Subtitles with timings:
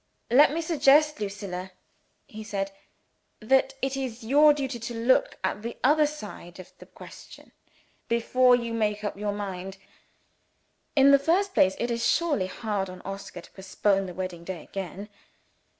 [0.31, 1.69] "Let me suggest, Lucilla,"
[2.25, 2.71] he said,
[3.39, 7.51] "that it is your duty to look at the other side of the question,
[8.07, 9.77] before you make up your mind.
[10.95, 14.63] In the first place, it is surely hard on Oscar to postpone the wedding day
[14.63, 15.07] again.